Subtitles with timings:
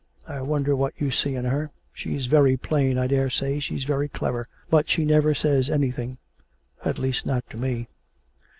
[0.27, 1.69] I wonder what you see in her.
[1.93, 2.97] She's very plain.
[2.97, 6.17] I daresay she's very clever, but she never says anything
[6.83, 7.87] at least not to me.'